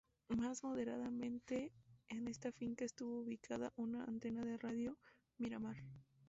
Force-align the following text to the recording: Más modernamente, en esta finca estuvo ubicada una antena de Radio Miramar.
Más 0.29 0.63
modernamente, 0.63 1.71
en 2.07 2.27
esta 2.27 2.51
finca 2.51 2.85
estuvo 2.85 3.19
ubicada 3.21 3.71
una 3.75 4.03
antena 4.05 4.43
de 4.43 4.57
Radio 4.57 4.97
Miramar. 5.37 5.77